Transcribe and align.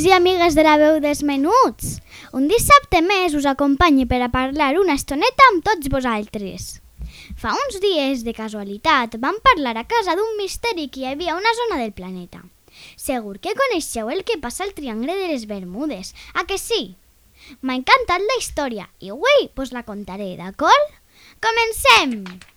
Amics 0.00 0.08
i 0.08 0.12
amigues 0.16 0.54
de 0.56 0.62
la 0.64 0.76
veu 0.78 0.98
dels 1.00 1.20
menuts! 1.22 1.98
Un 2.32 2.46
dissabte 2.48 3.02
més 3.04 3.34
us 3.34 3.44
acompanyi 3.44 4.06
per 4.08 4.20
a 4.22 4.30
parlar 4.32 4.78
una 4.80 4.94
estoneta 4.96 5.44
amb 5.50 5.64
tots 5.64 5.90
vosaltres. 5.92 6.80
Fa 7.36 7.52
uns 7.52 7.80
dies, 7.82 8.22
de 8.24 8.32
casualitat, 8.32 9.18
vam 9.20 9.36
parlar 9.44 9.76
a 9.76 9.84
casa 9.84 10.16
d'un 10.16 10.38
misteri 10.38 10.88
que 10.88 11.02
hi 11.02 11.08
havia 11.10 11.34
a 11.34 11.38
una 11.38 11.52
zona 11.58 11.80
del 11.82 11.92
planeta. 11.92 12.40
Segur 12.96 13.38
que 13.40 13.56
coneixeu 13.56 14.08
el 14.10 14.24
que 14.24 14.38
passa 14.40 14.64
al 14.64 14.72
Triangle 14.72 15.16
de 15.16 15.28
les 15.32 15.44
Bermudes, 15.50 16.14
a 16.32 16.46
que 16.46 16.56
sí? 16.56 16.96
M'ha 17.60 17.76
encantat 17.76 18.24
la 18.24 18.38
història 18.40 18.88
i 19.00 19.12
avui 19.12 19.50
vos 19.56 19.74
la 19.76 19.84
contaré, 19.84 20.32
d'acord? 20.40 20.96
Comencem! 21.44 22.49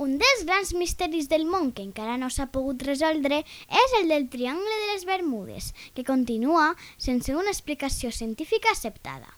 Un 0.00 0.14
dels 0.16 0.46
grans 0.48 0.70
misteris 0.72 1.26
del 1.28 1.42
món 1.44 1.74
que 1.76 1.82
encara 1.84 2.14
no 2.20 2.30
s'ha 2.32 2.46
pogut 2.54 2.80
resoldre 2.86 3.42
és 3.80 3.96
el 3.98 4.06
del 4.08 4.30
Triangle 4.32 4.78
de 4.82 4.86
les 4.94 5.04
Bermudes, 5.04 5.66
que 5.92 6.06
continua 6.08 6.70
sense 6.96 7.34
una 7.36 7.52
explicació 7.52 8.08
científica 8.08 8.72
acceptada. 8.72 9.36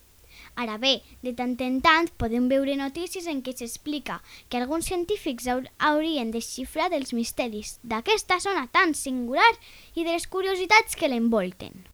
Ara 0.54 0.78
bé, 0.78 0.92
de 1.26 1.34
tant 1.34 1.56
en 1.66 1.80
tant 1.82 2.12
podem 2.14 2.46
veure 2.46 2.78
notícies 2.78 3.26
en 3.26 3.42
què 3.42 3.56
s'explica 3.58 4.20
que 4.48 4.62
alguns 4.62 4.86
científics 4.86 5.50
haurien 5.50 6.30
desxifrat 6.30 6.94
els 6.94 7.10
misteris 7.10 7.80
d'aquesta 7.82 8.38
zona 8.38 8.68
tan 8.70 8.94
singular 8.94 9.52
i 9.96 10.04
de 10.04 10.12
les 10.12 10.30
curiositats 10.30 10.94
que 10.94 11.10
l'envolten. 11.10 11.88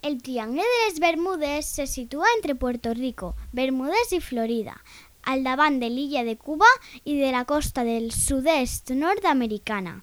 El 0.00 0.22
Triangle 0.22 0.64
de 0.64 0.84
les 0.86 1.00
Bermudes 1.00 1.68
se 1.76 1.86
situa 1.86 2.24
entre 2.38 2.54
Puerto 2.54 2.94
Rico, 2.94 3.34
Bermudes 3.52 4.16
i 4.16 4.20
Florida, 4.20 4.80
al 5.26 5.44
davant 5.44 5.80
de 5.80 5.90
l'illa 5.90 6.24
de 6.24 6.36
Cuba 6.36 6.68
i 7.04 7.18
de 7.18 7.32
la 7.32 7.44
costa 7.44 7.84
del 7.84 8.10
sud-est 8.12 8.94
nord-americana. 8.94 10.00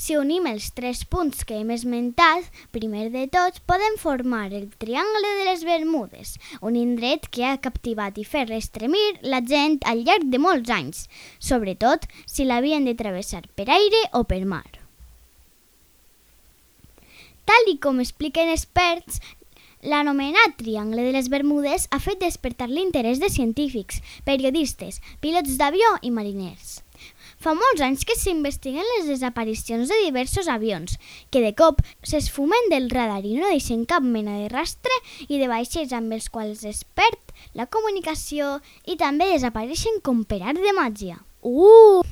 Si 0.00 0.14
unim 0.16 0.46
els 0.48 0.70
tres 0.72 1.02
punts 1.04 1.42
que 1.44 1.58
hem 1.60 1.72
esmentat, 1.74 2.46
primer 2.72 3.10
de 3.12 3.26
tot 3.28 3.58
podem 3.68 3.98
formar 4.00 4.46
el 4.48 4.70
Triangle 4.80 5.32
de 5.40 5.44
les 5.50 5.64
Bermudes, 5.68 6.36
un 6.64 6.78
indret 6.80 7.28
que 7.28 7.44
ha 7.44 7.58
captivat 7.60 8.16
i 8.16 8.24
fet 8.24 8.48
estremir 8.56 9.18
la 9.20 9.42
gent 9.44 9.76
al 9.84 10.00
llarg 10.06 10.30
de 10.32 10.40
molts 10.40 10.72
anys, 10.72 11.02
sobretot 11.36 12.08
si 12.24 12.48
l'havien 12.48 12.88
de 12.88 12.96
travessar 12.96 13.42
per 13.58 13.68
aire 13.68 14.00
o 14.16 14.24
per 14.24 14.40
mar. 14.48 14.64
Tal 17.44 17.68
i 17.68 17.76
com 17.82 18.00
expliquen 18.00 18.48
experts, 18.54 19.20
L'anomenat 19.82 20.58
Triangle 20.58 21.06
de 21.06 21.12
les 21.14 21.30
Bermudes 21.32 21.86
ha 21.88 21.98
fet 22.04 22.20
despertar 22.20 22.66
l'interès 22.68 23.16
de 23.22 23.30
científics, 23.32 24.02
periodistes, 24.26 25.00
pilots 25.24 25.56
d'avió 25.56 25.94
i 26.04 26.10
mariners. 26.12 26.82
Fa 27.40 27.54
molts 27.56 27.80
anys 27.80 28.04
que 28.04 28.18
s'investiguen 28.18 28.84
les 28.84 29.08
desaparicions 29.08 29.88
de 29.88 29.96
diversos 30.02 30.52
avions, 30.52 30.98
que 31.32 31.40
de 31.40 31.54
cop 31.56 31.80
s'esfumen 32.04 32.68
del 32.68 32.90
radar 32.92 33.24
i 33.24 33.38
no 33.38 33.48
deixen 33.48 33.86
cap 33.88 34.04
mena 34.04 34.36
de 34.42 34.52
rastre 34.52 34.92
i 35.28 35.40
de 35.40 35.48
vaixells 35.48 35.96
amb 35.96 36.12
els 36.12 36.28
quals 36.28 36.66
es 36.68 36.84
perd 36.84 37.32
la 37.56 37.64
comunicació 37.64 38.58
i 38.84 39.00
també 39.00 39.32
desapareixen 39.32 40.02
com 40.04 40.26
per 40.28 40.42
art 40.44 40.60
de 40.60 40.76
màgia. 40.76 41.22
Uh! 41.40 42.04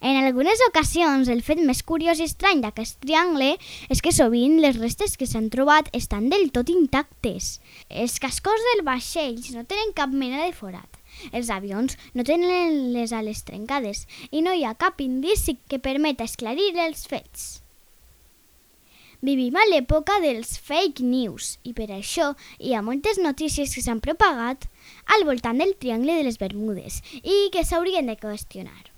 En 0.00 0.16
algunes 0.16 0.60
ocasions, 0.66 1.28
el 1.28 1.42
fet 1.44 1.58
més 1.60 1.82
curiós 1.84 2.20
i 2.20 2.24
estrany 2.24 2.62
d'aquest 2.64 2.96
triangle 3.04 3.50
és 3.92 4.00
que 4.00 4.14
sovint 4.16 4.56
les 4.64 4.78
restes 4.80 5.18
que 5.20 5.28
s'han 5.28 5.50
trobat 5.52 5.90
estan 5.96 6.30
del 6.32 6.48
tot 6.56 6.70
intactes. 6.72 7.58
Els 7.90 8.16
cascos 8.22 8.64
dels 8.70 8.86
vaixells 8.86 9.50
no 9.52 9.66
tenen 9.68 9.92
cap 9.96 10.14
mena 10.22 10.46
de 10.46 10.54
forat. 10.56 10.96
Els 11.36 11.50
avions 11.52 11.98
no 12.16 12.24
tenen 12.24 12.94
les 12.94 13.12
ales 13.12 13.42
trencades 13.44 14.06
i 14.30 14.40
no 14.40 14.54
hi 14.56 14.64
ha 14.64 14.72
cap 14.72 15.02
indici 15.04 15.58
que 15.68 15.82
permeta 15.82 16.24
esclarir 16.24 16.72
els 16.80 17.04
fets. 17.10 17.50
Vivim 19.20 19.58
a 19.60 19.66
l'època 19.68 20.16
dels 20.24 20.54
fake 20.64 21.04
news 21.04 21.58
i 21.68 21.74
per 21.76 21.90
això 21.92 22.30
hi 22.56 22.72
ha 22.72 22.80
moltes 22.80 23.20
notícies 23.20 23.74
que 23.76 23.84
s'han 23.84 24.00
propagat 24.00 24.64
al 25.12 25.26
voltant 25.28 25.60
del 25.60 25.76
Triangle 25.76 26.16
de 26.16 26.24
les 26.30 26.40
Bermudes 26.40 27.02
i 27.20 27.50
que 27.52 27.66
s'haurien 27.68 28.08
de 28.08 28.16
qüestionar. 28.16 28.88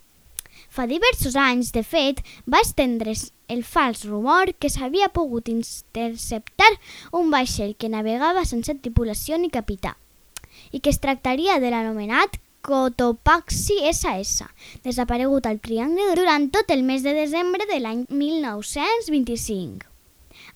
Fa 0.73 0.87
diversos 0.89 1.35
anys, 1.37 1.69
de 1.77 1.83
fet, 1.85 2.23
va 2.49 2.63
estendre's 2.65 3.27
el 3.53 3.61
fals 3.61 4.07
rumor 4.09 4.55
que 4.57 4.71
s'havia 4.73 5.11
pogut 5.13 5.51
interceptar 5.53 6.71
un 7.19 7.29
vaixell 7.35 7.75
que 7.77 7.91
navegava 7.93 8.47
sense 8.49 8.73
tripulació 8.81 9.37
ni 9.37 9.51
capità 9.53 9.99
i 10.73 10.81
que 10.81 10.89
es 10.89 11.01
tractaria 11.03 11.59
de 11.61 11.69
l'anomenat 11.75 12.39
Cotopaxi 12.65 13.77
SS, 13.91 14.47
desaparegut 14.87 15.49
al 15.51 15.59
Triangle 15.61 16.15
durant 16.17 16.47
tot 16.55 16.71
el 16.73 16.87
mes 16.89 17.05
de 17.05 17.13
desembre 17.19 17.67
de 17.69 17.77
l'any 17.83 18.07
1925. 18.09 19.91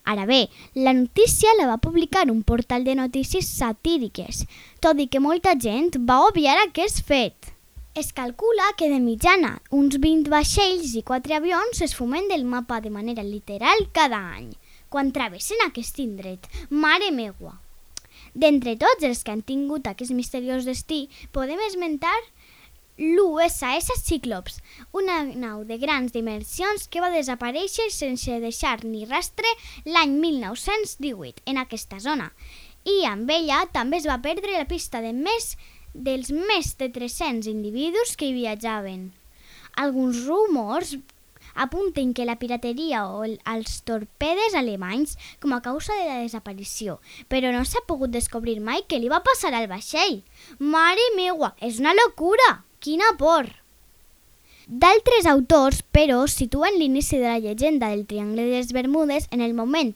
Ara 0.07 0.25
bé, 0.25 0.47
la 0.73 0.95
notícia 0.97 1.53
la 1.59 1.67
va 1.69 1.83
publicar 1.83 2.25
un 2.31 2.41
portal 2.41 2.87
de 2.87 2.95
notícies 2.97 3.51
satíriques, 3.59 4.47
tot 4.81 4.97
i 4.97 5.05
que 5.11 5.21
molta 5.21 5.53
gent 5.59 5.93
va 6.09 6.23
obviar 6.25 6.57
aquest 6.63 7.03
fet. 7.05 7.53
Es 7.97 8.13
calcula 8.13 8.61
que 8.77 8.91
de 8.91 8.99
mitjana 9.01 9.55
uns 9.73 9.95
20 9.97 10.29
vaixells 10.29 10.91
i 10.99 11.01
4 11.01 11.33
avions 11.33 11.79
es 11.81 11.95
fumen 11.97 12.27
del 12.29 12.43
mapa 12.45 12.77
de 12.79 12.91
manera 12.93 13.23
literal 13.25 13.79
cada 13.91 14.19
any, 14.35 14.51
quan 14.93 15.09
travessen 15.15 15.63
aquest 15.65 15.97
indret. 16.03 16.45
Mare 16.69 17.07
meua! 17.09 17.55
D'entre 18.37 18.75
tots 18.77 19.07
els 19.09 19.23
que 19.25 19.33
han 19.33 19.41
tingut 19.41 19.89
aquest 19.89 20.13
misteriós 20.13 20.67
destí, 20.69 21.07
podem 21.33 21.63
esmentar 21.65 22.13
l'USS 23.01 23.89
Cyclops, 24.03 24.59
una 24.93 25.23
nau 25.25 25.63
de 25.65 25.79
grans 25.81 26.13
dimensions 26.13 26.85
que 26.85 27.01
va 27.01 27.09
desaparèixer 27.09 27.89
sense 27.89 28.37
deixar 28.45 28.75
ni 28.85 29.07
rastre 29.09 29.55
l'any 29.89 30.13
1918 30.21 31.49
en 31.49 31.57
aquesta 31.65 31.97
zona. 31.97 32.29
I 32.85 33.09
amb 33.09 33.33
ella 33.33 33.63
també 33.73 33.97
es 33.97 34.05
va 34.05 34.21
perdre 34.21 34.53
la 34.53 34.69
pista 34.69 35.01
de 35.01 35.15
més 35.17 35.55
dels 35.97 36.29
més 36.31 36.75
de 36.77 36.89
300 36.93 37.49
individus 37.49 38.15
que 38.15 38.29
hi 38.29 38.35
viatjaven. 38.35 39.09
Alguns 39.77 40.25
rumors 40.27 40.95
apunten 41.57 42.13
que 42.13 42.25
la 42.29 42.37
pirateria 42.37 43.07
o 43.09 43.25
els 43.25 43.77
torpedes 43.89 44.55
alemanys 44.55 45.17
com 45.41 45.55
a 45.55 45.61
causa 45.65 45.95
de 45.97 46.05
la 46.05 46.19
desaparició, 46.21 46.99
però 47.27 47.51
no 47.53 47.65
s'ha 47.65 47.81
pogut 47.89 48.13
descobrir 48.13 48.59
mai 48.61 48.85
què 48.85 49.01
li 49.01 49.09
va 49.09 49.23
passar 49.25 49.53
al 49.57 49.69
vaixell. 49.71 50.21
Mare 50.59 51.07
meua, 51.17 51.55
és 51.59 51.81
una 51.81 51.97
locura! 51.97 52.61
Quina 52.79 53.15
por! 53.17 53.49
D'altres 54.67 55.25
autors, 55.25 55.79
però, 55.95 56.25
situen 56.27 56.75
l'inici 56.77 57.17
de 57.17 57.31
la 57.31 57.39
llegenda 57.39 57.89
del 57.89 58.05
Triangle 58.05 58.43
de 58.45 58.59
les 58.59 58.73
Bermudes 58.75 59.29
en 59.31 59.41
el 59.41 59.55
moment 59.57 59.95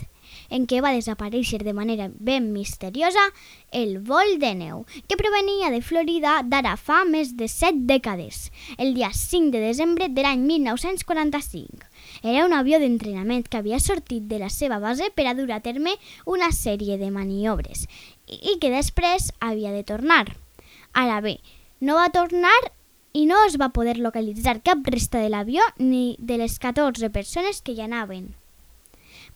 en 0.51 0.67
què 0.67 0.81
va 0.83 0.91
desaparèixer 0.93 1.61
de 1.63 1.73
manera 1.73 2.09
ben 2.13 2.51
misteriosa 2.53 3.23
el 3.71 3.97
vol 4.03 4.35
de 4.41 4.51
neu, 4.59 4.83
que 5.07 5.17
provenia 5.17 5.71
de 5.71 5.81
Florida 5.81 6.41
d'ara 6.43 6.75
fa 6.77 7.01
més 7.07 7.33
de 7.39 7.47
set 7.49 7.79
dècades, 7.89 8.51
el 8.77 8.93
dia 8.93 9.09
5 9.15 9.55
de 9.55 9.63
desembre 9.63 10.09
de 10.11 10.25
l'any 10.27 10.43
1945. 10.45 11.87
Era 12.21 12.45
un 12.45 12.53
avió 12.53 12.77
d'entrenament 12.81 13.47
que 13.47 13.61
havia 13.61 13.79
sortit 13.79 14.27
de 14.27 14.41
la 14.43 14.51
seva 14.51 14.81
base 14.83 15.09
per 15.15 15.25
a 15.31 15.33
dur 15.37 15.49
a 15.55 15.61
terme 15.63 15.95
una 16.25 16.51
sèrie 16.51 16.99
de 16.99 17.09
maniobres 17.09 17.87
i 18.27 18.59
que 18.59 18.73
després 18.73 19.31
havia 19.39 19.71
de 19.71 19.87
tornar. 19.87 20.27
Ara 20.91 21.21
bé, 21.23 21.39
no 21.79 21.95
va 21.95 22.11
tornar 22.11 22.59
i 23.13 23.25
no 23.25 23.39
es 23.47 23.57
va 23.59 23.71
poder 23.75 23.97
localitzar 23.99 24.61
cap 24.63 24.85
resta 24.87 25.19
de 25.23 25.31
l'avió 25.31 25.63
ni 25.77 26.15
de 26.19 26.37
les 26.37 26.59
14 26.59 27.09
persones 27.09 27.61
que 27.61 27.73
hi 27.75 27.81
anaven. 27.87 28.40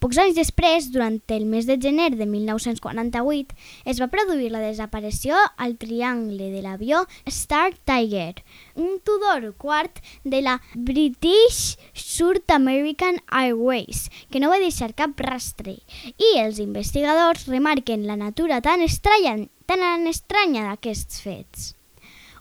Pocs 0.04 0.20
anys 0.22 0.36
després, 0.38 0.90
durant 0.94 1.18
el 1.34 1.46
mes 1.50 1.66
de 1.70 1.78
gener 1.82 2.12
de 2.16 2.26
1948, 2.30 3.56
es 3.86 4.02
va 4.02 4.10
produir 4.12 4.52
la 4.52 4.64
desaparició 4.64 5.38
al 5.58 5.78
triangle 5.82 6.50
de 6.52 6.62
l'avió 6.62 7.06
Star 7.26 7.74
Tiger, 7.88 8.44
un 8.76 9.00
Tudor 9.04 9.54
quart 9.58 10.02
de 10.24 10.42
la 10.42 10.60
British 10.76 11.78
South 11.94 12.52
American 12.52 13.22
Airways, 13.32 14.10
que 14.30 14.44
no 14.44 14.52
va 14.52 14.60
deixar 14.60 14.94
cap 14.94 15.16
rastre, 15.20 15.80
i 16.18 16.36
els 16.44 16.60
investigadors 16.60 17.48
remarquen 17.48 18.06
la 18.06 18.20
natura 18.20 18.62
tan 18.62 18.84
estranya, 18.84 19.40
tan 19.66 20.08
estranya 20.12 20.68
d'aquests 20.70 21.24
fets. 21.24 21.74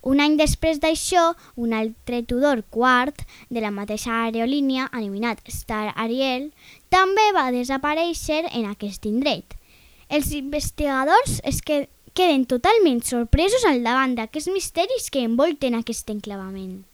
Un 0.04 0.20
any 0.20 0.36
després 0.36 0.80
d'això, 0.82 1.32
un 1.56 1.72
altre 1.72 2.22
Tudor 2.28 2.62
quart 2.70 3.24
de 3.48 3.62
la 3.64 3.72
mateixa 3.72 4.12
aerolínia, 4.26 4.90
anomenat 4.92 5.40
Star 5.48 5.94
Ariel, 5.96 6.50
també 6.92 7.24
va 7.36 7.50
desaparèixer 7.54 8.44
en 8.52 8.68
aquest 8.68 9.08
indret. 9.08 9.56
Els 10.12 10.32
investigadors 10.36 11.40
es 11.42 11.62
que 11.64 11.86
queden 12.12 12.44
totalment 12.46 13.00
sorpresos 13.02 13.64
al 13.66 13.80
davant 13.82 14.14
d'aquests 14.14 14.52
misteris 14.52 15.08
que 15.10 15.24
envolten 15.24 15.74
aquest 15.80 16.12
enclavament. 16.12 16.84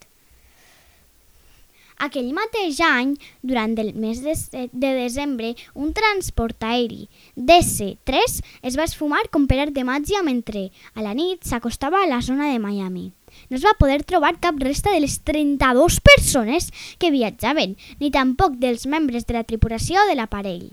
Aquell 2.01 2.31
mateix 2.33 2.79
any, 2.81 3.11
durant 3.45 3.75
el 3.77 3.91
mes 3.93 4.23
de, 4.25 4.33
de 4.73 4.89
desembre, 4.97 5.51
un 5.77 5.91
transport 5.93 6.65
aeri 6.65 7.03
DC-3 7.37 8.39
es 8.65 8.77
va 8.79 8.87
esfumar 8.89 9.21
com 9.29 9.45
per 9.45 9.59
art 9.67 9.75
de 9.75 9.85
màgia 9.85 10.23
mentre 10.25 10.71
a 10.95 11.05
la 11.05 11.13
nit 11.13 11.45
s'acostava 11.45 12.01
a 12.01 12.09
la 12.09 12.23
zona 12.25 12.49
de 12.49 12.57
Miami. 12.57 13.11
No 13.53 13.59
es 13.59 13.65
va 13.67 13.77
poder 13.77 14.01
trobar 14.01 14.39
cap 14.41 14.57
resta 14.65 14.89
de 14.89 15.05
les 15.05 15.21
32 15.29 16.01
persones 16.01 16.71
que 16.97 17.13
viatjaven, 17.13 17.77
ni 18.01 18.09
tampoc 18.09 18.57
dels 18.57 18.89
membres 18.89 19.29
de 19.29 19.37
la 19.37 19.45
tripulació 19.45 20.01
de 20.09 20.17
l'aparell. 20.17 20.71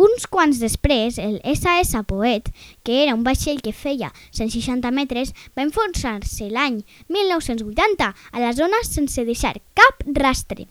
Uns 0.00 0.24
quants 0.26 0.56
després, 0.56 1.18
el 1.20 1.40
SS 1.44 2.00
Poet, 2.08 2.48
que 2.82 3.02
era 3.04 3.14
un 3.14 3.24
vaixell 3.26 3.60
que 3.60 3.74
feia 3.76 4.12
160 4.30 4.90
metres, 4.90 5.34
va 5.56 5.66
enfonsar-se 5.66 6.48
l'any 6.48 6.80
1980 7.12 8.08
a 8.08 8.40
la 8.40 8.52
zona 8.56 8.80
sense 8.88 9.26
deixar 9.28 9.58
cap 9.76 10.00
rastre. 10.16 10.68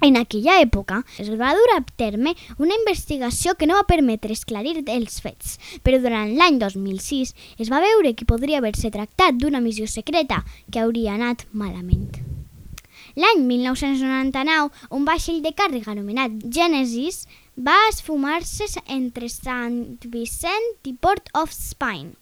En 0.00 0.16
aquella 0.20 0.58
època 0.60 1.02
es 1.20 1.28
va 1.40 1.54
dur 1.56 1.68
a 1.72 1.82
terme 1.96 2.34
una 2.58 2.76
investigació 2.76 3.54
que 3.56 3.68
no 3.68 3.76
va 3.78 3.88
permetre 3.88 4.32
esclarir 4.32 4.82
els 4.92 5.20
fets, 5.24 5.56
però 5.82 6.00
durant 6.00 6.32
l'any 6.36 6.58
2006 6.60 7.32
es 7.58 7.72
va 7.72 7.80
veure 7.84 8.12
que 8.14 8.28
podria 8.28 8.60
haver-se 8.60 8.92
tractat 8.92 9.40
d'una 9.40 9.60
missió 9.64 9.88
secreta 9.88 10.44
que 10.70 10.80
hauria 10.80 11.16
anat 11.16 11.46
malament. 11.52 12.12
L'any 13.16 13.40
1999, 13.48 14.68
un 14.92 15.04
vaixell 15.08 15.40
de 15.40 15.54
càrrega 15.56 15.94
anomenat 15.94 16.34
Genesis 16.52 17.24
va 17.56 17.76
esfumar-se 17.88 18.66
entre 18.92 19.28
Sant 19.32 20.04
Vicent 20.12 20.66
i 20.84 20.92
Port 20.92 21.30
of 21.32 21.50
Spain. 21.56 22.12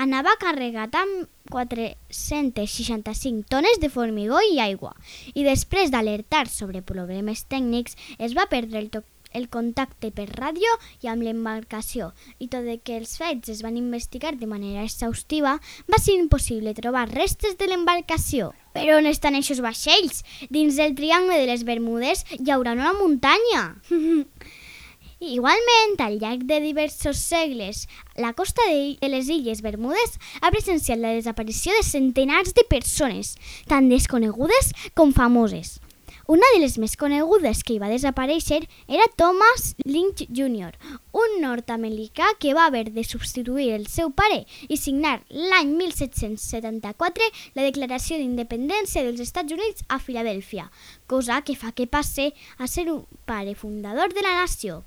Anava 0.00 0.32
carregat 0.40 0.94
amb 0.96 1.28
465 1.52 3.44
tones 3.50 3.80
de 3.82 3.90
formigó 3.92 4.40
i 4.40 4.60
aigua 4.62 4.94
i 5.34 5.44
després 5.44 5.90
d'alertar 5.92 6.46
sobre 6.48 6.80
problemes 6.80 7.44
tècnics 7.50 7.96
es 8.16 8.32
va 8.38 8.46
perdre 8.48 8.78
el, 8.80 8.88
el 9.36 9.48
contacte 9.52 10.10
per 10.14 10.30
ràdio 10.30 10.72
i 11.04 11.10
amb 11.12 11.26
l'embarcació 11.26 12.14
i 12.38 12.48
tot 12.48 12.64
i 12.64 12.78
que 12.80 12.96
els 13.02 13.18
fets 13.20 13.52
es 13.52 13.60
van 13.66 13.76
investigar 13.76 14.32
de 14.38 14.48
manera 14.48 14.86
exhaustiva 14.86 15.58
va 15.90 16.00
ser 16.00 16.16
impossible 16.16 16.72
trobar 16.78 17.10
restes 17.10 17.58
de 17.60 17.68
l'embarcació. 17.68 18.54
Però 18.72 18.96
on 18.96 19.10
estan 19.10 19.36
aquests 19.36 19.60
vaixells? 19.60 20.24
Dins 20.48 20.80
del 20.80 20.96
Triangle 20.96 21.36
de 21.36 21.50
les 21.52 21.68
Bermudes 21.68 22.24
hi 22.38 22.48
haurà 22.48 22.72
una 22.78 22.94
muntanya. 22.96 23.74
Igualment, 25.20 25.98
al 26.00 26.14
llarg 26.16 26.46
de 26.48 26.62
diversos 26.64 27.18
segles, 27.18 27.82
la 28.16 28.32
costa 28.32 28.62
de 28.64 29.08
les 29.12 29.28
Illes 29.28 29.60
Bermudes 29.60 30.16
ha 30.40 30.48
presenciat 30.48 30.96
la 30.96 31.12
desaparició 31.12 31.74
de 31.76 31.82
centenars 31.84 32.54
de 32.56 32.64
persones, 32.64 33.34
tant 33.68 33.90
desconegudes 33.92 34.72
com 34.96 35.12
famoses. 35.12 35.76
Una 36.24 36.48
de 36.54 36.62
les 36.62 36.78
més 36.80 36.96
conegudes 36.96 37.60
que 37.66 37.74
hi 37.74 37.78
va 37.82 37.92
desaparèixer 37.92 38.62
era 38.88 39.10
Thomas 39.20 39.74
Lynch 39.84 40.24
Jr., 40.32 40.72
un 41.12 41.36
nord-americà 41.44 42.32
que 42.40 42.54
va 42.56 42.64
haver 42.70 42.86
de 42.94 43.04
substituir 43.04 43.74
el 43.76 43.88
seu 43.92 44.08
pare 44.16 44.46
i 44.68 44.78
signar 44.80 45.18
l'any 45.28 45.74
1774 45.82 47.28
la 47.58 47.66
Declaració 47.68 48.16
d'Independència 48.16 49.04
dels 49.04 49.20
Estats 49.20 49.52
Units 49.52 49.84
a 49.88 50.00
Filadèlfia, 50.00 50.70
cosa 51.06 51.42
que 51.44 51.60
fa 51.60 51.76
que 51.76 51.84
passe 51.90 52.30
a 52.56 52.70
ser 52.70 52.88
un 52.88 53.04
pare 53.28 53.52
fundador 53.52 54.16
de 54.16 54.24
la 54.24 54.38
nació. 54.40 54.86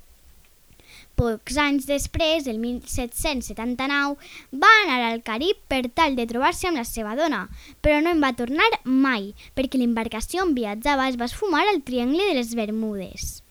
Pocs 1.19 1.57
anys 1.61 1.85
després, 1.85 2.47
el 2.49 2.57
1779, 2.57 4.17
va 4.63 4.71
anar 4.81 4.99
al 5.11 5.21
Carib 5.25 5.59
per 5.69 5.83
tal 5.93 6.17
de 6.17 6.25
trobar-se 6.29 6.67
amb 6.69 6.81
la 6.81 6.85
seva 6.89 7.13
dona, 7.19 7.43
però 7.85 7.99
no 8.01 8.13
en 8.15 8.23
va 8.23 8.33
tornar 8.39 8.65
mai, 8.83 9.31
perquè 9.53 9.77
l'embarcació 9.77 10.41
on 10.47 10.55
viatjava 10.57 11.07
es 11.11 11.19
va 11.21 11.29
esfumar 11.29 11.63
al 11.69 11.83
Triangle 11.85 12.31
de 12.31 12.37
les 12.41 12.53
Bermudes. 12.57 13.43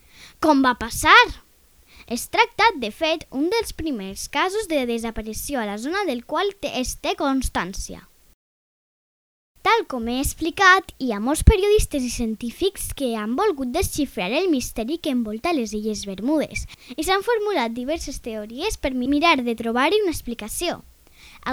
Com 0.43 0.63
va 0.67 0.75
passar? 0.75 1.19
Es 2.11 2.27
tracta, 2.35 2.67
de 2.83 2.91
fet, 2.91 3.29
un 3.31 3.47
dels 3.53 3.73
primers 3.79 4.27
casos 4.29 4.67
de 4.69 4.83
desaparició 4.91 5.63
a 5.63 5.69
la 5.71 5.79
zona 5.79 6.03
del 6.05 6.27
qual 6.27 6.51
es 6.75 6.97
té 6.99 7.15
constància. 7.19 8.03
Tal 9.73 9.87
com 9.89 10.09
he 10.11 10.19
explicat, 10.21 10.91
hi 11.01 11.15
ha 11.15 11.19
molts 11.27 11.41
periodistes 11.49 12.05
i 12.05 12.11
científics 12.13 12.91
que 12.97 13.07
han 13.17 13.39
volgut 13.39 13.71
desxifrar 13.73 14.27
el 14.37 14.51
misteri 14.53 14.99
que 15.01 15.15
envolta 15.17 15.55
les 15.57 15.73
Illes 15.79 16.03
Bermudes 16.05 16.67
i 16.93 17.07
s'han 17.07 17.25
formulat 17.25 17.73
diverses 17.73 18.19
teories 18.27 18.77
per 18.77 18.91
mirar 18.93 19.39
de 19.47 19.55
trobar-hi 19.57 20.03
una 20.03 20.13
explicació. 20.13 20.83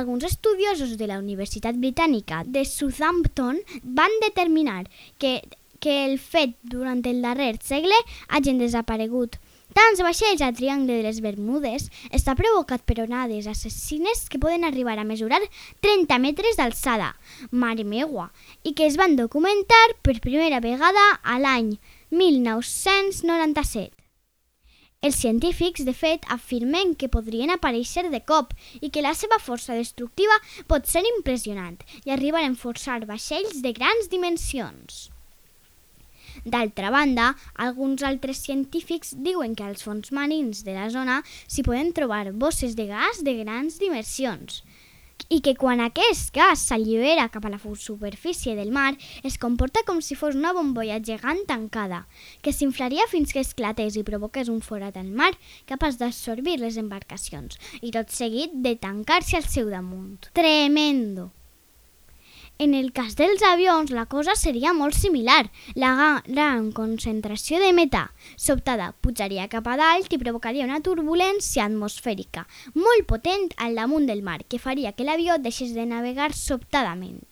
Alguns 0.02 0.28
estudiosos 0.28 0.98
de 1.00 1.08
la 1.08 1.22
Universitat 1.24 1.80
Britànica 1.80 2.42
de 2.44 2.66
Southampton 2.68 3.64
van 4.02 4.20
determinar 4.26 4.82
que, 5.18 5.38
que 5.80 5.96
el 6.10 6.20
fet 6.20 6.58
durant 6.76 7.06
el 7.08 7.24
darrer 7.24 7.54
segle 7.64 8.04
hagin 8.28 8.60
desaparegut 8.60 9.40
Tants 9.78 10.02
vaixells 10.02 10.42
al 10.42 10.56
Triangle 10.58 10.96
de 10.98 11.04
les 11.06 11.20
Bermudes 11.22 11.90
està 12.16 12.34
provocat 12.38 12.82
per 12.90 13.04
onades 13.04 13.46
assassines 13.52 14.26
que 14.32 14.42
poden 14.42 14.66
arribar 14.66 14.98
a 14.98 15.06
mesurar 15.06 15.40
30 15.86 16.18
metres 16.24 16.58
d'alçada, 16.58 17.12
mare 17.52 17.86
meua, 17.86 18.32
i 18.66 18.74
que 18.74 18.88
es 18.90 18.98
van 18.98 19.16
documentar 19.20 19.86
per 20.02 20.18
primera 20.26 20.60
vegada 20.64 21.06
a 21.22 21.38
l'any 21.38 21.76
1997. 22.10 23.94
Els 25.06 25.16
científics, 25.16 25.86
de 25.88 25.94
fet, 25.94 26.26
afirmen 26.34 26.96
que 27.00 27.08
podrien 27.14 27.54
aparèixer 27.54 28.10
de 28.10 28.20
cop 28.26 28.52
i 28.82 28.90
que 28.90 29.06
la 29.06 29.14
seva 29.16 29.38
força 29.40 29.78
destructiva 29.78 30.36
pot 30.68 30.90
ser 30.90 31.06
impressionant 31.14 31.78
i 32.04 32.12
arribar 32.18 32.42
a 32.42 32.50
enforçar 32.50 33.00
vaixells 33.06 33.62
de 33.64 33.72
grans 33.78 34.12
dimensions. 34.12 35.08
D'altra 36.46 36.92
banda, 36.94 37.34
alguns 37.56 38.04
altres 38.04 38.44
científics 38.46 39.16
diuen 39.18 39.56
que 39.56 39.66
als 39.68 39.86
fons 39.86 40.12
marins 40.16 40.64
de 40.68 40.76
la 40.78 40.90
zona 40.94 41.22
s'hi 41.48 41.66
poden 41.66 41.94
trobar 41.94 42.32
bosses 42.34 42.76
de 42.80 42.90
gas 42.92 43.24
de 43.24 43.40
grans 43.44 43.80
dimensions 43.82 44.64
i 45.28 45.42
que 45.46 45.54
quan 45.60 45.82
aquest 45.84 46.32
gas 46.34 46.62
s'allibera 46.70 47.28
cap 47.34 47.46
a 47.46 47.52
la 47.54 47.60
superfície 47.60 48.56
del 48.56 48.72
mar 48.72 48.96
es 49.24 49.38
comporta 49.38 49.84
com 49.86 50.02
si 50.02 50.16
fos 50.16 50.36
una 50.36 50.54
bombolla 50.54 51.00
gegant 51.00 51.46
tancada, 51.48 52.08
que 52.42 52.54
s'inflaria 52.54 53.08
fins 53.12 53.34
que 53.34 53.44
esclatés 53.44 53.98
i 53.98 54.04
provoqués 54.04 54.50
un 54.50 54.62
forat 54.62 54.98
al 54.98 55.12
mar 55.12 55.34
capaç 55.66 56.00
d'absorbir 56.00 56.60
les 56.60 56.78
embarcacions 56.78 57.60
i 57.82 57.92
tot 57.92 58.10
seguit 58.10 58.56
de 58.56 58.76
tancar-se 58.76 59.38
al 59.38 59.46
seu 59.46 59.70
damunt. 59.70 60.32
Tremendo! 60.34 61.32
En 62.62 62.74
el 62.74 62.92
cas 62.92 63.14
dels 63.16 63.40
avions, 63.48 63.92
la 63.96 64.04
cosa 64.12 64.34
seria 64.36 64.74
molt 64.76 64.92
similar. 64.92 65.46
La 65.80 65.92
gran 66.26 66.74
concentració 66.76 67.62
de 67.62 67.70
metà 67.78 68.02
sobtada 68.36 68.90
pujaria 69.00 69.46
cap 69.54 69.70
a 69.72 69.78
dalt 69.80 70.12
i 70.12 70.20
provocaria 70.20 70.66
una 70.68 70.82
turbulència 70.84 71.70
atmosfèrica 71.70 72.44
molt 72.76 73.08
potent 73.08 73.48
al 73.64 73.80
damunt 73.80 74.12
del 74.12 74.26
mar 74.28 74.42
que 74.44 74.60
faria 74.60 74.92
que 74.92 75.08
l'avió 75.08 75.40
deixés 75.40 75.72
de 75.72 75.88
navegar 75.88 76.34
sobtadament. 76.36 77.24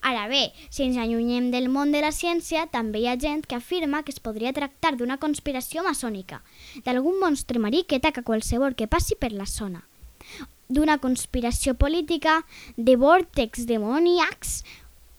Ara 0.00 0.24
bé, 0.32 0.46
si 0.70 0.88
ens 0.88 0.96
allunyem 0.96 1.52
del 1.52 1.68
món 1.68 1.92
de 1.92 2.00
la 2.00 2.16
ciència, 2.16 2.64
també 2.72 3.04
hi 3.04 3.10
ha 3.12 3.20
gent 3.20 3.44
que 3.44 3.60
afirma 3.60 4.00
que 4.02 4.16
es 4.16 4.24
podria 4.24 4.56
tractar 4.56 4.96
d'una 4.96 5.20
conspiració 5.20 5.84
maçònica, 5.84 6.40
d'algun 6.88 7.20
monstre 7.20 7.60
marí 7.60 7.84
que 7.84 8.00
ataca 8.00 8.24
qualsevol 8.24 8.80
que 8.80 8.88
passi 8.88 9.12
per 9.12 9.34
la 9.36 9.44
zona 9.44 9.84
d'una 10.72 10.98
conspiració 11.02 11.74
política, 11.78 12.40
de 12.76 12.96
vòrtex 12.96 13.66
demoníacs, 13.68 14.62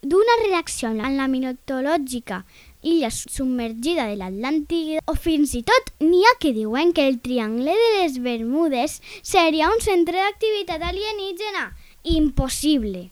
d'una 0.04 0.36
reacció 0.44 0.92
en 0.92 1.18
la 1.18 1.30
mitològica 1.32 2.44
illa 2.84 3.10
submergida 3.10 4.06
de 4.10 4.18
l'Atlàntida 4.20 5.02
o 5.08 5.16
fins 5.16 5.54
i 5.56 5.64
tot 5.64 5.92
n'hi 6.04 6.22
ha 6.28 6.34
que 6.44 6.52
diuen 6.56 6.92
que 6.96 7.08
el 7.08 7.22
Triangle 7.24 7.76
de 7.80 7.92
les 7.96 8.18
Bermudes 8.26 9.00
seria 9.22 9.72
un 9.72 9.80
centre 9.82 10.20
d'activitat 10.20 10.84
alienígena. 10.84 11.70
Impossible! 12.04 13.08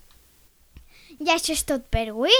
I 1.21 1.31
això 1.31 1.55
és 1.55 1.63
tot 1.69 1.87
per 1.93 2.09
avui. 2.09 2.35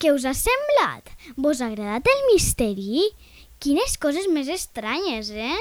Què 0.00 0.14
us 0.16 0.24
ha 0.24 0.32
semblat? 0.32 1.10
Vos 1.36 1.60
ha 1.60 1.68
agradat 1.68 2.08
el 2.08 2.22
misteri? 2.30 3.10
Quines 3.60 3.98
coses 4.00 4.30
més 4.32 4.48
estranyes, 4.48 5.28
eh? 5.36 5.58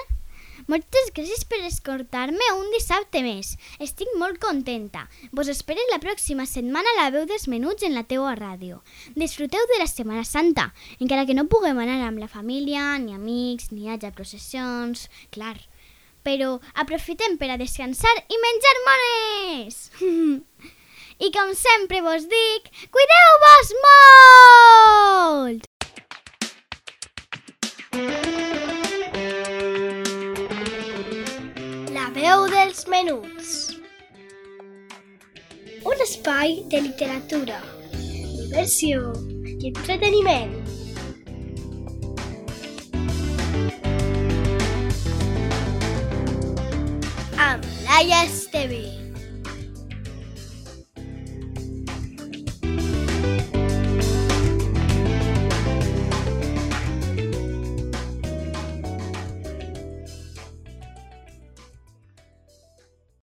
Moltes 0.70 1.08
gràcies 1.18 1.48
per 1.50 1.58
escoltar-me 1.66 2.48
un 2.54 2.68
dissabte 2.70 3.24
més. 3.26 3.56
Estic 3.82 4.12
molt 4.22 4.38
contenta. 4.44 5.08
Vos 5.34 5.50
esperes 5.50 5.88
la 5.90 5.98
pròxima 6.04 6.46
setmana 6.46 6.92
a 6.92 6.98
la 7.00 7.08
veu 7.16 7.26
dels 7.32 7.48
menuts 7.50 7.88
en 7.88 7.96
la 7.98 8.04
teua 8.12 8.36
ràdio. 8.38 8.78
Disfruteu 9.18 9.66
de 9.72 9.80
la 9.82 9.88
Setmana 9.90 10.22
Santa, 10.30 10.68
encara 11.02 11.26
que 11.26 11.34
no 11.34 11.48
puguem 11.50 11.82
anar 11.82 11.98
amb 12.06 12.22
la 12.22 12.30
família, 12.30 12.84
ni 13.02 13.18
amics, 13.18 13.72
ni 13.74 13.90
haja 13.90 14.14
processions... 14.14 15.08
Clar, 15.34 15.58
però 16.22 16.60
aprofitem 16.84 17.40
per 17.42 17.50
a 17.50 17.58
descansar 17.58 18.14
i 18.30 18.44
menjar 18.46 18.76
mones! 18.92 19.82
I 21.26 21.34
com 21.34 21.50
sempre 21.58 22.04
vos 22.06 22.30
dic, 22.30 22.70
cuideu-vos 22.94 23.74
de 37.28 37.38
literatura, 37.38 37.62
diversió 37.92 39.14
i 39.60 39.68
entreteniment. 39.68 40.54
Amb 47.38 47.66
Laia 47.88 48.24